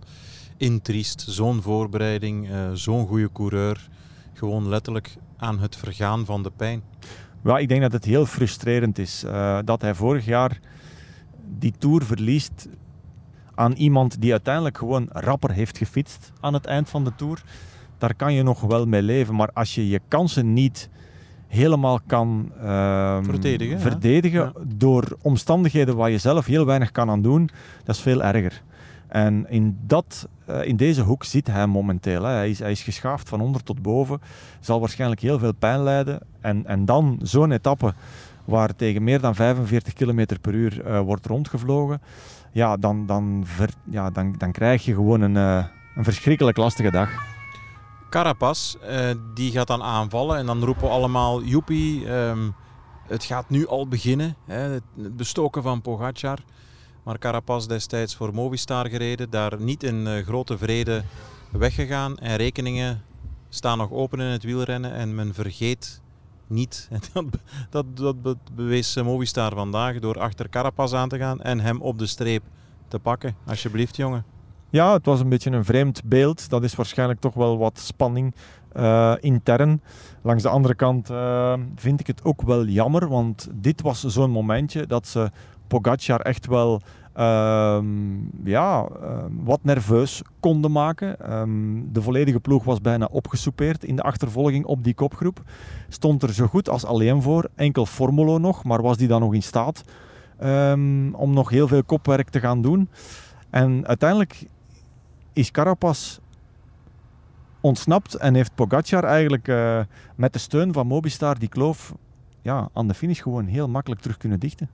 intriest. 0.56 1.24
Zo'n 1.28 1.62
voorbereiding, 1.62 2.50
uh, 2.50 2.70
zo'n 2.72 3.06
goede 3.06 3.32
coureur. 3.32 3.88
Gewoon 4.32 4.68
letterlijk 4.68 5.16
aan 5.36 5.58
het 5.58 5.76
vergaan 5.76 6.24
van 6.24 6.42
de 6.42 6.50
pijn. 6.56 6.82
Ja, 7.44 7.58
ik 7.58 7.68
denk 7.68 7.80
dat 7.80 7.92
het 7.92 8.04
heel 8.04 8.26
frustrerend 8.26 8.98
is 8.98 9.24
uh, 9.24 9.58
dat 9.64 9.82
hij 9.82 9.94
vorig 9.94 10.24
jaar 10.24 10.60
die 11.58 11.72
Tour 11.78 12.04
verliest 12.04 12.68
aan 13.54 13.72
iemand 13.72 14.20
die 14.20 14.30
uiteindelijk 14.30 14.78
gewoon 14.78 15.08
rapper 15.10 15.50
heeft 15.50 15.78
gefietst 15.78 16.32
aan 16.40 16.54
het 16.54 16.66
eind 16.66 16.88
van 16.88 17.04
de 17.04 17.14
Tour. 17.14 17.42
Daar 17.98 18.14
kan 18.14 18.34
je 18.34 18.42
nog 18.42 18.60
wel 18.60 18.86
mee 18.86 19.02
leven. 19.02 19.34
Maar 19.34 19.50
als 19.52 19.74
je 19.74 19.88
je 19.88 20.00
kansen 20.08 20.52
niet 20.52 20.88
helemaal 21.46 22.00
kan 22.06 22.52
uh, 22.62 23.18
verdedigen, 23.22 23.80
verdedigen 23.80 24.52
door 24.66 25.16
omstandigheden 25.22 25.96
waar 25.96 26.10
je 26.10 26.18
zelf 26.18 26.46
heel 26.46 26.66
weinig 26.66 26.90
kan 26.90 27.10
aan 27.10 27.22
doen, 27.22 27.50
dat 27.84 27.94
is 27.94 28.00
veel 28.00 28.22
erger. 28.22 28.62
En 29.08 29.46
in, 29.48 29.78
dat, 29.86 30.28
uh, 30.50 30.66
in 30.66 30.76
deze 30.76 31.02
hoek 31.02 31.24
zit 31.24 31.46
hij 31.46 31.66
momenteel. 31.66 32.22
Hè. 32.22 32.32
Hij, 32.32 32.50
is, 32.50 32.58
hij 32.58 32.70
is 32.70 32.82
geschaafd 32.82 33.28
van 33.28 33.40
onder 33.40 33.62
tot 33.62 33.82
boven, 33.82 34.20
zal 34.60 34.80
waarschijnlijk 34.80 35.20
heel 35.20 35.38
veel 35.38 35.54
pijn 35.54 35.82
lijden. 35.82 36.20
En, 36.42 36.66
en 36.66 36.84
dan 36.84 37.18
zo'n 37.22 37.52
etappe 37.52 37.94
waar 38.44 38.76
tegen 38.76 39.04
meer 39.04 39.20
dan 39.20 39.34
45 39.34 39.92
km 39.92 40.26
per 40.40 40.54
uur 40.54 40.86
uh, 40.86 41.00
wordt 41.00 41.26
rondgevlogen, 41.26 42.02
ja, 42.52 42.76
dan, 42.76 43.06
dan, 43.06 43.44
ja, 43.90 44.10
dan, 44.10 44.34
dan 44.38 44.52
krijg 44.52 44.84
je 44.84 44.94
gewoon 44.94 45.20
een, 45.20 45.34
uh, 45.34 45.64
een 45.94 46.04
verschrikkelijk 46.04 46.56
lastige 46.56 46.90
dag. 46.90 47.10
Carapaz, 48.10 48.74
uh, 48.74 49.10
die 49.34 49.50
gaat 49.50 49.66
dan 49.66 49.82
aanvallen 49.82 50.38
en 50.38 50.46
dan 50.46 50.64
roepen 50.64 50.82
we 50.82 50.88
allemaal, 50.88 51.42
joepie, 51.42 52.10
um, 52.10 52.54
het 53.06 53.24
gaat 53.24 53.50
nu 53.50 53.66
al 53.66 53.88
beginnen. 53.88 54.36
Hè, 54.46 54.58
het 54.70 55.16
bestoken 55.16 55.62
van 55.62 55.80
Pogacar. 55.80 56.38
Maar 57.02 57.18
Carapaz 57.18 57.66
destijds 57.66 58.16
voor 58.16 58.34
Movistar 58.34 58.88
gereden, 58.88 59.30
daar 59.30 59.60
niet 59.60 59.82
in 59.82 60.22
grote 60.24 60.58
vrede 60.58 61.02
weggegaan. 61.50 62.18
En 62.18 62.36
rekeningen 62.36 63.02
staan 63.48 63.78
nog 63.78 63.90
open 63.90 64.20
in 64.20 64.26
het 64.26 64.42
wielrennen 64.42 64.92
en 64.92 65.14
men 65.14 65.34
vergeet 65.34 66.01
niet. 66.52 66.88
Dat, 67.70 67.96
dat, 67.96 68.24
dat 68.24 68.36
bewees 68.54 69.02
Movistar 69.02 69.54
vandaag 69.54 69.98
door 69.98 70.20
achter 70.20 70.48
Carapaz 70.48 70.92
aan 70.92 71.08
te 71.08 71.18
gaan 71.18 71.40
en 71.40 71.60
hem 71.60 71.80
op 71.80 71.98
de 71.98 72.06
streep 72.06 72.42
te 72.88 72.98
pakken. 72.98 73.34
Alsjeblieft, 73.46 73.96
jongen. 73.96 74.24
Ja, 74.70 74.92
het 74.92 75.06
was 75.06 75.20
een 75.20 75.28
beetje 75.28 75.50
een 75.50 75.64
vreemd 75.64 76.02
beeld. 76.04 76.48
Dat 76.48 76.62
is 76.62 76.74
waarschijnlijk 76.74 77.20
toch 77.20 77.34
wel 77.34 77.58
wat 77.58 77.78
spanning 77.78 78.34
uh, 78.76 79.14
intern. 79.20 79.82
Langs 80.22 80.42
de 80.42 80.48
andere 80.48 80.74
kant 80.74 81.10
uh, 81.10 81.54
vind 81.74 82.00
ik 82.00 82.06
het 82.06 82.24
ook 82.24 82.42
wel 82.42 82.64
jammer, 82.64 83.08
want 83.08 83.48
dit 83.52 83.82
was 83.82 84.04
zo'n 84.04 84.30
momentje 84.30 84.86
dat 84.86 85.06
ze 85.06 85.30
Pogacar 85.66 86.20
echt 86.20 86.46
wel 86.46 86.80
um, 87.18 88.30
ja, 88.44 88.88
um, 89.02 89.40
wat 89.44 89.60
nerveus 89.62 90.22
konden 90.40 90.72
maken. 90.72 91.32
Um, 91.38 91.88
de 91.92 92.02
volledige 92.02 92.40
ploeg 92.40 92.64
was 92.64 92.80
bijna 92.80 93.08
opgesoupeerd 93.10 93.84
in 93.84 93.96
de 93.96 94.02
achtervolging 94.02 94.64
op 94.64 94.84
die 94.84 94.94
kopgroep. 94.94 95.42
Stond 95.88 96.22
er 96.22 96.32
zo 96.32 96.46
goed 96.46 96.68
als 96.68 96.84
alleen 96.84 97.22
voor, 97.22 97.48
enkel 97.54 97.86
Formulo 97.86 98.38
nog, 98.38 98.64
maar 98.64 98.82
was 98.82 98.96
die 98.96 99.08
dan 99.08 99.20
nog 99.20 99.34
in 99.34 99.42
staat 99.42 99.84
om 101.12 101.32
nog 101.32 101.50
heel 101.50 101.68
veel 101.68 101.84
kopwerk 101.84 102.28
te 102.28 102.40
gaan 102.40 102.62
doen. 102.62 102.88
En 103.50 103.86
uiteindelijk 103.86 104.46
is 105.32 105.50
Carapaz 105.50 106.18
ontsnapt 107.60 108.14
en 108.14 108.34
heeft 108.34 108.54
Pogacar 108.54 109.04
eigenlijk 109.04 109.48
uh, 109.48 109.80
met 110.14 110.32
de 110.32 110.38
steun 110.38 110.72
van 110.72 110.86
Mobistar 110.86 111.38
die 111.38 111.48
kloof 111.48 111.94
ja, 112.42 112.68
aan 112.72 112.88
de 112.88 112.94
finish 112.94 113.22
gewoon 113.22 113.46
heel 113.46 113.68
makkelijk 113.68 114.00
terug 114.00 114.16
kunnen 114.16 114.40
dichten. 114.40 114.68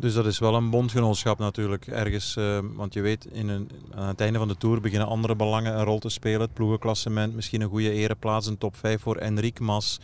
Dus 0.00 0.14
dat 0.14 0.26
is 0.26 0.38
wel 0.38 0.54
een 0.54 0.70
bondgenootschap 0.70 1.38
natuurlijk 1.38 1.86
ergens. 1.86 2.36
Uh, 2.36 2.58
want 2.74 2.94
je 2.94 3.00
weet, 3.00 3.26
in 3.32 3.48
een, 3.48 3.70
aan 3.94 4.08
het 4.08 4.20
einde 4.20 4.38
van 4.38 4.48
de 4.48 4.56
Tour 4.56 4.80
beginnen 4.80 5.08
andere 5.08 5.36
belangen 5.36 5.78
een 5.78 5.84
rol 5.84 5.98
te 5.98 6.08
spelen. 6.08 6.40
Het 6.40 6.52
ploegenklassement, 6.52 7.34
misschien 7.34 7.60
een 7.60 7.68
goede 7.68 7.92
ereplaats, 7.92 8.46
een 8.46 8.58
top 8.58 8.76
5 8.76 9.00
voor 9.00 9.16
Enrique 9.16 9.64
Mas. 9.64 10.00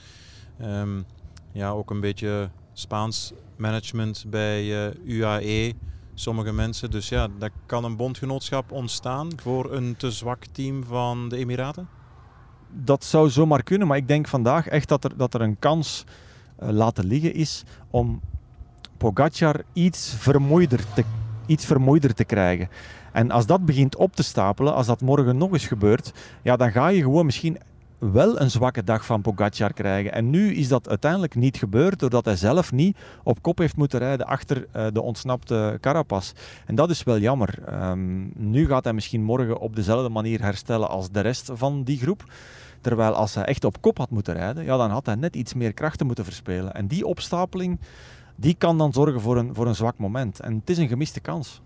Um, 0.63 1.05
ja, 1.53 1.71
ook 1.71 1.91
een 1.91 2.01
beetje 2.01 2.51
Spaans 2.73 3.33
management 3.57 4.25
bij 4.29 4.87
eh, 4.87 4.95
UAE. 5.05 5.73
Sommige 6.15 6.53
mensen. 6.53 6.91
Dus 6.91 7.09
ja, 7.09 7.29
dat 7.39 7.51
kan 7.67 7.85
een 7.85 7.97
bondgenootschap 7.97 8.73
ontstaan 8.73 9.29
voor 9.37 9.73
een 9.73 9.97
te 9.97 10.11
zwak 10.11 10.45
team 10.45 10.85
van 10.85 11.29
de 11.29 11.37
Emiraten? 11.37 11.89
Dat 12.71 13.05
zou 13.05 13.31
zomaar 13.31 13.63
kunnen, 13.63 13.87
maar 13.87 13.97
ik 13.97 14.09
denk 14.09 14.29
vandaag 14.29 14.67
echt 14.67 14.89
dat 14.89 15.05
er, 15.05 15.17
dat 15.17 15.35
er 15.35 15.41
een 15.41 15.59
kans 15.59 16.05
uh, 16.63 16.69
laten 16.69 17.07
liggen 17.07 17.35
is 17.35 17.63
om 17.91 18.21
Pogacar 18.97 19.63
iets 19.73 20.15
vermoeider, 20.19 20.81
te, 20.95 21.05
iets 21.47 21.65
vermoeider 21.65 22.15
te 22.15 22.25
krijgen. 22.25 22.69
En 23.13 23.31
als 23.31 23.47
dat 23.47 23.65
begint 23.65 23.97
op 23.97 24.17
te 24.17 24.23
stapelen, 24.23 24.75
als 24.75 24.87
dat 24.87 25.01
morgen 25.01 25.37
nog 25.37 25.53
eens 25.53 25.67
gebeurt, 25.67 26.13
ja, 26.43 26.57
dan 26.57 26.73
ga 26.73 26.89
je 26.89 27.03
gewoon 27.03 27.25
misschien 27.25 27.59
wel 27.99 28.41
een 28.41 28.51
zwakke 28.51 28.85
dag 28.85 29.07
van 29.07 29.21
Pogacar 29.21 29.73
krijgen. 29.73 30.13
En 30.13 30.31
nu 30.31 30.55
is 30.55 30.69
dat 30.69 30.89
uiteindelijk 30.89 31.35
niet 31.35 31.57
gebeurd, 31.57 31.99
doordat 31.99 32.25
hij 32.25 32.37
zelf 32.37 32.73
niet 32.73 32.97
op 33.23 33.43
kop 33.43 33.59
heeft 33.59 33.77
moeten 33.77 33.99
rijden 33.99 34.27
achter 34.27 34.67
uh, 34.77 34.87
de 34.93 35.03
ontsnapte 35.03 35.79
Carapaz. 35.81 36.33
En 36.67 36.75
dat 36.75 36.91
is 36.91 37.03
wel 37.03 37.19
jammer. 37.19 37.59
Um, 37.91 38.33
nu 38.37 38.67
gaat 38.67 38.85
hij 38.85 38.93
misschien 38.93 39.23
morgen 39.23 39.59
op 39.59 39.77
dezelfde 39.77 40.09
manier 40.09 40.43
herstellen 40.43 40.89
als 40.89 41.11
de 41.11 41.21
rest 41.21 41.51
van 41.55 41.83
die 41.83 41.99
groep. 41.99 42.25
Terwijl 42.81 43.13
als 43.13 43.35
hij 43.35 43.45
echt 43.45 43.65
op 43.65 43.81
kop 43.81 43.99
had 43.99 44.11
moeten 44.11 44.35
rijden, 44.35 44.65
ja, 44.65 44.77
dan 44.77 44.91
had 44.91 45.07
hij 45.07 45.15
net 45.15 45.37
iets 45.37 45.55
meer 45.55 45.73
krachten 45.73 46.07
moeten 46.07 46.25
verspelen. 46.25 46.75
En 46.75 46.87
die 46.87 47.07
opstapeling, 47.07 47.81
die 48.37 48.55
kan 48.55 48.79
dan 48.79 48.93
zorgen 48.93 49.21
voor 49.21 49.37
een, 49.37 49.55
voor 49.55 49.67
een 49.67 49.75
zwak 49.75 49.99
moment. 49.99 50.41
En 50.41 50.55
het 50.55 50.71
is 50.71 50.79
een 50.79 50.89
gemiste 50.89 51.21
kans. 51.21 51.61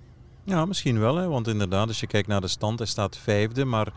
Ja, 0.44 0.64
misschien 0.64 0.98
wel. 0.98 1.16
Hè? 1.16 1.28
Want 1.28 1.48
inderdaad, 1.48 1.88
als 1.88 2.00
je 2.00 2.06
kijkt 2.06 2.28
naar 2.28 2.40
de 2.40 2.48
stand, 2.48 2.78
hij 2.78 2.88
staat 2.88 3.16
vijfde. 3.16 3.64
Maar 3.64 3.92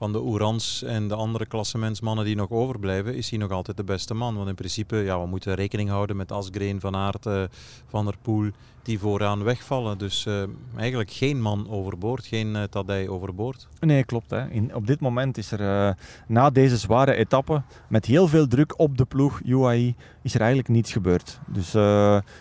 van 0.00 0.12
de 0.12 0.22
Oerans 0.22 0.82
en 0.82 1.08
de 1.08 1.14
andere 1.14 1.46
klassementsmannen 1.46 2.24
die 2.24 2.36
nog 2.36 2.50
overblijven, 2.50 3.14
is 3.14 3.30
hij 3.30 3.38
nog 3.38 3.50
altijd 3.50 3.76
de 3.76 3.84
beste 3.84 4.14
man. 4.14 4.36
Want 4.36 4.48
in 4.48 4.54
principe, 4.54 4.96
ja, 4.96 5.20
we 5.20 5.26
moeten 5.26 5.54
rekening 5.54 5.88
houden 5.88 6.16
met 6.16 6.32
Asgreen, 6.32 6.80
Van 6.80 6.96
Aert, 6.96 7.26
uh, 7.26 7.42
Van 7.86 8.04
der 8.04 8.14
Poel, 8.22 8.50
die 8.82 8.98
vooraan 8.98 9.42
wegvallen. 9.42 9.98
Dus 9.98 10.26
uh, 10.26 10.42
eigenlijk 10.76 11.10
geen 11.10 11.40
man 11.40 11.70
overboord, 11.70 12.26
geen 12.26 12.54
uh, 12.54 12.62
Tadij 12.62 13.08
overboord. 13.08 13.68
Nee, 13.80 14.04
klopt. 14.04 14.30
Hè. 14.30 14.48
In, 14.48 14.74
op 14.74 14.86
dit 14.86 15.00
moment 15.00 15.38
is 15.38 15.52
er 15.52 15.96
na 16.26 16.50
deze 16.50 16.76
zware 16.76 17.14
etappe, 17.14 17.62
met 17.88 18.06
heel 18.06 18.28
veel 18.28 18.46
druk 18.46 18.78
op 18.78 18.98
de 18.98 19.04
ploeg 19.04 19.40
UAE, 19.44 19.94
is 20.22 20.34
er 20.34 20.40
eigenlijk 20.40 20.68
niets 20.68 20.92
gebeurd. 20.92 21.40
Dus 21.46 21.72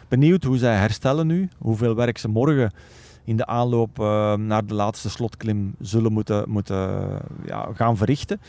benieuwd 0.07 0.43
hoe 0.43 0.57
zij 0.57 0.75
herstellen 0.75 1.27
nu, 1.27 1.49
hoeveel 1.57 1.95
werk 1.95 2.17
ze 2.17 2.27
morgen 2.27 2.71
in 3.29 3.38
de 3.38 3.45
aanloop 3.45 4.00
uh, 4.00 4.33
naar 4.33 4.65
de 4.65 4.74
laatste 4.74 5.09
slotklim 5.09 5.75
zullen 5.79 6.12
moeten, 6.12 6.50
moeten 6.50 6.77
ja, 7.45 7.69
gaan 7.74 7.98
verrichten. 7.98 8.41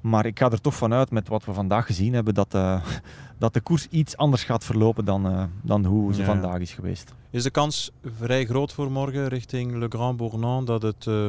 Maar 0.00 0.26
ik 0.26 0.38
ga 0.38 0.50
er 0.50 0.60
toch 0.60 0.74
vanuit 0.74 1.10
met 1.10 1.28
wat 1.28 1.44
we 1.44 1.52
vandaag 1.52 1.86
gezien 1.86 2.14
hebben 2.14 2.34
dat, 2.34 2.54
uh, 2.54 2.82
dat 3.38 3.54
de 3.54 3.60
koers 3.60 3.86
iets 3.90 4.16
anders 4.16 4.44
gaat 4.44 4.64
verlopen 4.64 5.04
dan, 5.04 5.26
uh, 5.26 5.42
dan 5.62 5.84
hoe 5.84 6.14
ze 6.14 6.20
ja. 6.20 6.26
vandaag 6.26 6.58
is 6.58 6.72
geweest. 6.72 7.14
Is 7.30 7.42
de 7.42 7.50
kans 7.50 7.90
vrij 8.18 8.44
groot 8.44 8.72
voor 8.72 8.90
morgen 8.90 9.28
richting 9.28 9.76
Le 9.76 9.86
Grand 9.88 10.16
Bournon 10.16 10.64
dat 10.64 10.82
het 10.82 11.06
uh, 11.06 11.28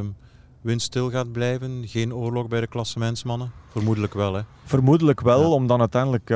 windstil 0.62 1.10
gaat 1.10 1.32
blijven? 1.32 1.88
Geen 1.88 2.14
oorlog 2.14 2.48
bij 2.48 2.60
de 2.60 2.68
klassementsmannen? 2.68 3.52
Vermoedelijk 3.68 4.14
wel 4.14 4.34
hè? 4.34 4.42
Vermoedelijk 4.64 5.22
wel, 5.22 5.42
ja. 5.42 5.48
om 5.48 5.68
dan 5.68 5.80
uiteindelijk 5.80 6.30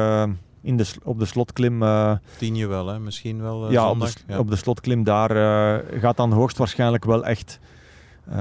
in 0.64 0.78
de, 0.78 0.86
op 1.04 1.20
de 1.20 1.26
slotklim. 1.26 1.84
Uh, 1.84 2.12
Tien 2.38 2.56
je 2.56 2.68
wel, 2.68 2.88
hè? 2.88 3.00
misschien 3.00 3.42
wel. 3.42 3.66
Uh, 3.66 3.72
ja. 3.72 3.90
Op, 3.90 4.00
de, 4.00 4.14
ja, 4.28 4.38
op 4.40 4.50
de 4.50 4.56
slotklim 4.56 5.04
daar 5.04 5.36
uh, 5.36 6.02
gaat 6.02 6.18
dan 6.18 6.32
hoogstwaarschijnlijk 6.32 7.06
wel 7.06 7.26
echt 7.26 7.60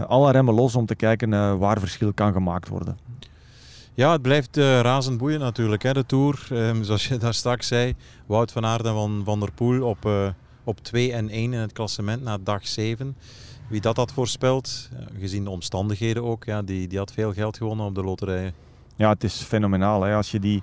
alle 0.06 0.32
remmen 0.32 0.54
los 0.54 0.74
om 0.74 0.86
te 0.86 0.94
kijken 0.94 1.58
waar 1.58 1.78
verschil 1.78 2.12
kan 2.12 2.32
gemaakt 2.32 2.68
worden. 2.68 2.98
Ja, 3.94 4.12
het 4.12 4.22
blijft 4.22 4.56
razend 4.56 5.18
boeiend 5.18 5.42
natuurlijk, 5.42 5.82
hè, 5.82 5.92
de 5.92 6.06
Tour. 6.06 6.46
Um, 6.52 6.84
zoals 6.84 7.08
je 7.08 7.16
daar 7.24 7.34
straks 7.34 7.66
zei, 7.66 7.94
Wout 8.26 8.52
van 8.52 8.66
Aert 8.66 8.84
en 8.84 8.92
Van, 8.92 9.22
van 9.24 9.40
der 9.40 9.52
Poel 9.52 9.82
op, 9.82 10.10
op 10.64 10.78
2 10.82 11.12
en 11.12 11.28
1 11.28 11.52
in 11.52 11.58
het 11.58 11.72
klassement 11.72 12.22
na 12.22 12.38
dag 12.38 12.66
7. 12.66 13.16
Wie 13.68 13.80
dat 13.80 13.96
had 13.96 14.12
voorspeld, 14.12 14.88
gezien 15.18 15.44
de 15.44 15.50
omstandigheden 15.50 16.24
ook, 16.24 16.44
ja, 16.44 16.62
die, 16.62 16.88
die 16.88 16.98
had 16.98 17.12
veel 17.12 17.32
geld 17.32 17.56
gewonnen 17.56 17.86
op 17.86 17.94
de 17.94 18.02
loterijen. 18.02 18.54
Ja, 18.96 19.08
het 19.08 19.24
is 19.24 19.34
fenomenaal. 19.34 20.02
Hè. 20.02 20.14
Als 20.14 20.30
je 20.30 20.40
die 20.40 20.62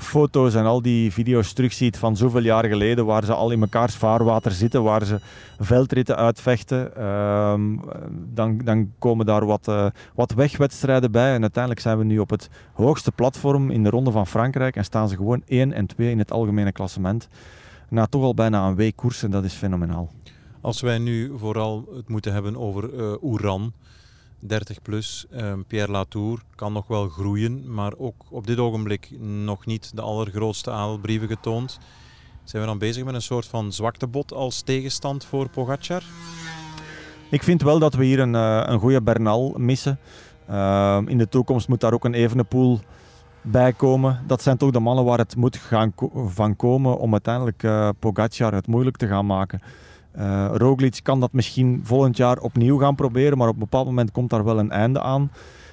foto's 0.00 0.54
en 0.54 0.64
al 0.64 0.82
die 0.82 1.12
video's 1.12 1.52
terugziet 1.52 1.98
van 1.98 2.16
zoveel 2.16 2.42
jaar 2.42 2.64
geleden, 2.64 3.06
waar 3.06 3.24
ze 3.24 3.32
al 3.32 3.50
in 3.50 3.58
mekaars 3.58 3.94
vaarwater 3.94 4.52
zitten, 4.52 4.82
waar 4.82 5.04
ze 5.04 5.20
veldritten 5.58 6.16
uitvechten, 6.16 7.04
um, 7.06 7.80
dan, 8.34 8.58
dan 8.58 8.92
komen 8.98 9.26
daar 9.26 9.46
wat, 9.46 9.68
uh, 9.68 9.86
wat 10.14 10.32
wegwedstrijden 10.32 11.10
bij. 11.10 11.34
En 11.34 11.40
uiteindelijk 11.40 11.82
zijn 11.82 11.98
we 11.98 12.04
nu 12.04 12.18
op 12.18 12.30
het 12.30 12.50
hoogste 12.72 13.12
platform 13.12 13.70
in 13.70 13.82
de 13.82 13.90
Ronde 13.90 14.10
van 14.10 14.26
Frankrijk 14.26 14.76
en 14.76 14.84
staan 14.84 15.08
ze 15.08 15.16
gewoon 15.16 15.42
1 15.46 15.72
en 15.72 15.86
2 15.86 16.10
in 16.10 16.18
het 16.18 16.32
algemene 16.32 16.72
klassement. 16.72 17.28
na 17.88 18.06
toch 18.06 18.22
al 18.22 18.34
bijna 18.34 18.66
een 18.66 18.74
week 18.74 18.96
koersen, 18.96 19.30
dat 19.30 19.44
is 19.44 19.54
fenomenaal. 19.54 20.10
Als 20.60 20.80
wij 20.80 20.98
nu 20.98 21.32
vooral 21.36 21.88
het 21.94 22.08
moeten 22.08 22.32
hebben 22.32 22.56
over 22.56 22.92
uh, 22.92 23.22
Oeran, 23.22 23.72
30 24.40 24.82
plus, 24.82 25.26
uh, 25.30 25.52
Pierre 25.66 25.92
Latour 25.92 26.42
kan 26.54 26.72
nog 26.72 26.86
wel 26.86 27.08
groeien, 27.08 27.72
maar 27.72 27.92
ook 27.96 28.24
op 28.30 28.46
dit 28.46 28.58
ogenblik 28.58 29.10
nog 29.20 29.66
niet 29.66 29.96
de 29.96 30.00
allergrootste 30.00 30.70
adelbrieven 30.70 31.28
getoond. 31.28 31.78
Zijn 32.44 32.62
we 32.62 32.68
dan 32.68 32.78
bezig 32.78 33.04
met 33.04 33.14
een 33.14 33.22
soort 33.22 33.46
van 33.46 33.72
zwaktebot 33.72 34.32
als 34.32 34.60
tegenstand 34.60 35.24
voor 35.24 35.48
Pogacar? 35.48 36.02
Ik 37.30 37.42
vind 37.42 37.62
wel 37.62 37.78
dat 37.78 37.94
we 37.94 38.04
hier 38.04 38.18
een, 38.18 38.34
uh, 38.34 38.62
een 38.66 38.78
goede 38.78 39.02
Bernal 39.02 39.54
missen. 39.56 39.98
Uh, 40.50 41.00
in 41.06 41.18
de 41.18 41.28
toekomst 41.28 41.68
moet 41.68 41.80
daar 41.80 41.92
ook 41.92 42.04
een 42.04 42.14
Evenepoel 42.14 42.80
bij 43.42 43.72
komen. 43.72 44.22
Dat 44.26 44.42
zijn 44.42 44.56
toch 44.56 44.70
de 44.70 44.80
mannen 44.80 45.04
waar 45.04 45.18
het 45.18 45.36
moet 45.36 45.56
gaan 45.56 45.92
van 46.26 46.56
komen 46.56 46.98
om 46.98 47.12
uiteindelijk 47.12 47.62
uh, 47.62 47.88
Pogacar 47.98 48.54
het 48.54 48.66
moeilijk 48.66 48.96
te 48.96 49.06
gaan 49.06 49.26
maken. 49.26 49.60
Uh, 50.18 50.50
Roglic 50.52 51.00
kan 51.02 51.20
dat 51.20 51.32
misschien 51.32 51.80
volgend 51.84 52.16
jaar 52.16 52.38
opnieuw 52.38 52.78
gaan 52.78 52.94
proberen, 52.94 53.38
maar 53.38 53.48
op 53.48 53.54
een 53.54 53.60
bepaald 53.60 53.86
moment 53.86 54.10
komt 54.10 54.30
daar 54.30 54.44
wel 54.44 54.58
een 54.58 54.70
einde 54.70 55.00
aan 55.00 55.30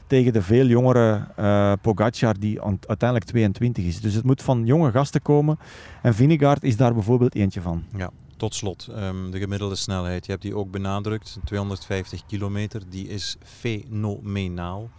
tegen 0.08 0.34
de 0.34 0.42
veel 0.42 0.66
jongere 0.66 1.28
uh, 1.40 1.74
Pogacar 1.82 2.40
die 2.40 2.62
uiteindelijk 2.62 3.30
22 3.30 3.86
is. 3.86 4.02
Dus 4.02 4.14
het 4.14 4.24
moet 4.24 4.42
van 4.42 4.66
jonge 4.66 4.92
gasten 4.92 5.22
komen 5.22 5.60
en 6.02 6.14
Vinegaard 6.14 6.64
is 6.64 6.78
daar 6.78 6.94
bijvoorbeeld 6.94 7.36
eentje 7.36 7.62
van. 7.62 7.84
Ja. 7.96 8.10
Tot 8.38 8.56
slot, 8.56 8.88
um, 8.98 9.32
de 9.32 9.40
gemiddelde 9.40 9.76
snelheid. 9.76 10.26
Je 10.26 10.32
hebt 10.32 10.44
die 10.44 10.56
ook 10.56 10.72
benadrukt. 10.72 11.38
250 11.46 12.26
kilometer, 12.26 12.82
die 12.90 13.08
is 13.08 13.38
fenomenaal. 13.44 14.90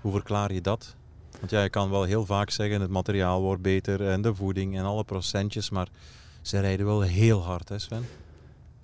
Hoe 0.00 0.12
verklaar 0.12 0.52
je 0.52 0.60
dat? 0.60 0.96
Want 1.38 1.50
ja, 1.50 1.62
je 1.62 1.68
kan 1.68 1.90
wel 1.90 2.02
heel 2.02 2.26
vaak 2.26 2.50
zeggen, 2.50 2.80
het 2.80 2.90
materiaal 2.90 3.40
wordt 3.40 3.62
beter 3.62 4.08
en 4.08 4.22
de 4.22 4.34
voeding 4.34 4.76
en 4.78 4.84
alle 4.84 5.04
procentjes, 5.04 5.70
maar 5.70 5.88
ze 6.40 6.60
rijden 6.60 6.86
wel 6.86 7.00
heel 7.00 7.42
hard, 7.42 7.68
hè 7.68 7.78
Sven? 7.78 8.04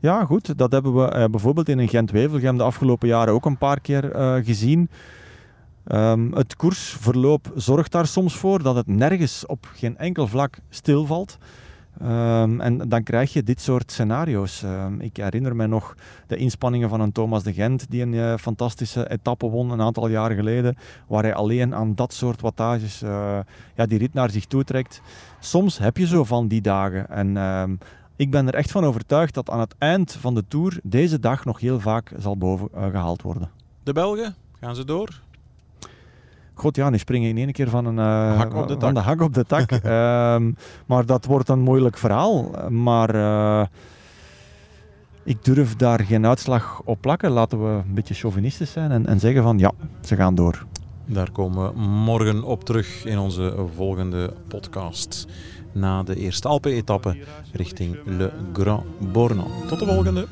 Ja, 0.00 0.24
goed. 0.24 0.58
Dat 0.58 0.72
hebben 0.72 0.94
we 0.94 1.14
uh, 1.16 1.24
bijvoorbeeld 1.24 1.68
in 1.68 1.78
een 1.78 1.88
Gent-Wevelgem 1.88 2.56
de 2.56 2.62
afgelopen 2.62 3.08
jaren 3.08 3.34
ook 3.34 3.44
een 3.44 3.58
paar 3.58 3.80
keer 3.80 4.16
uh, 4.16 4.44
gezien. 4.44 4.90
Um, 5.92 6.34
het 6.34 6.56
koersverloop 6.56 7.52
zorgt 7.54 7.92
daar 7.92 8.06
soms 8.06 8.36
voor 8.36 8.62
dat 8.62 8.76
het 8.76 8.86
nergens 8.86 9.46
op 9.46 9.70
geen 9.74 9.96
enkel 9.96 10.26
vlak 10.26 10.58
stilvalt. 10.68 11.38
Um, 12.02 12.60
en 12.60 12.88
dan 12.88 13.02
krijg 13.02 13.32
je 13.32 13.42
dit 13.42 13.60
soort 13.60 13.92
scenario's. 13.92 14.62
Um, 14.62 15.00
ik 15.00 15.16
herinner 15.16 15.56
me 15.56 15.66
nog 15.66 15.94
de 16.26 16.36
inspanningen 16.36 16.88
van 16.88 17.00
een 17.00 17.12
Thomas 17.12 17.42
de 17.42 17.52
Gent, 17.52 17.90
die 17.90 18.02
een 18.02 18.12
uh, 18.12 18.34
fantastische 18.36 19.10
etappe 19.10 19.48
won 19.48 19.70
een 19.70 19.80
aantal 19.80 20.08
jaren 20.08 20.36
geleden, 20.36 20.76
waar 21.06 21.22
hij 21.22 21.34
alleen 21.34 21.74
aan 21.74 21.94
dat 21.94 22.12
soort 22.12 22.40
wattages 22.40 22.98
ja, 23.74 23.86
die 23.86 23.98
rit 23.98 24.14
naar 24.14 24.30
zich 24.30 24.46
toe 24.46 24.64
trekt. 24.64 25.00
Soms 25.40 25.78
heb 25.78 25.96
je 25.96 26.06
zo 26.06 26.24
van 26.24 26.48
die 26.48 26.60
dagen. 26.60 27.10
En 27.10 27.36
ik 28.18 28.30
ben 28.30 28.46
er 28.46 28.54
echt 28.54 28.70
van 28.70 28.84
overtuigd 28.84 29.34
dat 29.34 29.50
aan 29.50 29.60
het 29.60 29.74
eind 29.78 30.12
van 30.12 30.34
de 30.34 30.44
Tour 30.48 30.80
deze 30.82 31.20
dag 31.20 31.44
nog 31.44 31.60
heel 31.60 31.80
vaak 31.80 32.12
zal 32.18 32.36
boven 32.36 32.68
uh, 32.74 32.86
gehaald 32.90 33.22
worden. 33.22 33.50
De 33.82 33.92
Belgen, 33.92 34.34
gaan 34.60 34.74
ze 34.74 34.84
door? 34.84 35.20
God 36.54 36.76
ja, 36.76 36.90
die 36.90 36.98
springen 36.98 37.28
in 37.28 37.36
één 37.36 37.52
keer 37.52 37.68
van, 37.68 37.86
een, 37.86 37.96
uh, 37.96 38.36
hak 38.36 38.54
op 38.54 38.68
de 38.68 38.76
van 38.78 38.94
de 38.94 39.00
hak 39.00 39.20
op 39.20 39.34
de 39.34 39.44
tak. 39.44 39.70
um, 39.70 40.56
maar 40.86 41.06
dat 41.06 41.24
wordt 41.24 41.48
een 41.48 41.60
moeilijk 41.60 41.96
verhaal. 41.96 42.50
Maar 42.70 43.14
uh, 43.14 43.66
ik 45.22 45.44
durf 45.44 45.76
daar 45.76 46.00
geen 46.00 46.26
uitslag 46.26 46.80
op 46.84 47.00
plakken. 47.00 47.30
Laten 47.30 47.62
we 47.62 47.82
een 47.86 47.94
beetje 47.94 48.14
chauvinistisch 48.14 48.72
zijn 48.72 48.90
en, 48.90 49.06
en 49.06 49.20
zeggen 49.20 49.42
van 49.42 49.58
ja, 49.58 49.72
ze 50.00 50.16
gaan 50.16 50.34
door. 50.34 50.66
Daar 51.10 51.30
komen 51.30 51.72
we 51.72 51.80
morgen 51.80 52.42
op 52.42 52.64
terug 52.64 53.04
in 53.04 53.18
onze 53.18 53.54
volgende 53.74 54.32
podcast. 54.48 55.26
Na 55.72 56.02
de 56.02 56.16
eerste 56.16 56.48
Alpen-etappe 56.48 57.16
richting 57.52 57.96
Le 58.04 58.30
Grand 58.52 59.12
Bornand. 59.12 59.68
Tot 59.68 59.78
de 59.78 59.86
volgende. 59.86 60.26